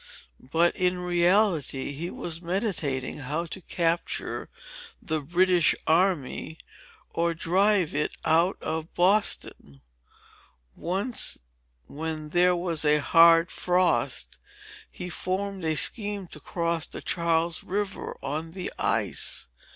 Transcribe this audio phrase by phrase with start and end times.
[0.51, 4.49] But, in reality, he was meditating how to capture
[4.99, 6.57] the British army,
[7.11, 9.81] or drive it out of Boston.
[10.75, 11.37] Once,
[11.85, 14.39] when there was a hard frost,
[14.89, 19.49] he formed a scheme to cross the Charles River on the ice.